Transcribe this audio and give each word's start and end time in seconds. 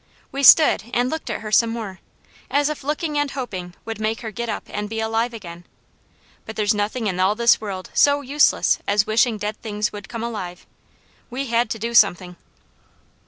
We 0.31 0.41
stood 0.41 0.85
and 0.95 1.11
looked 1.11 1.29
at 1.29 1.41
her 1.41 1.51
some 1.51 1.69
more, 1.69 1.99
as 2.49 2.69
if 2.69 2.83
looking 2.83 3.19
and 3.19 3.29
hoping 3.29 3.75
would 3.85 3.99
make 3.99 4.21
her 4.21 4.31
get 4.31 4.49
up 4.49 4.63
and 4.65 4.89
be 4.89 4.99
alive 4.99 5.31
again. 5.31 5.63
But 6.47 6.55
there's 6.55 6.73
nothing 6.73 7.05
in 7.05 7.19
all 7.19 7.35
this 7.35 7.61
world 7.61 7.91
so 7.93 8.21
useless 8.21 8.79
as 8.87 9.05
wishing 9.05 9.37
dead 9.37 9.61
things 9.61 9.91
would 9.93 10.09
come 10.09 10.23
alive; 10.23 10.65
we 11.29 11.45
had 11.49 11.69
to 11.69 11.77
do 11.77 11.93
something. 11.93 12.35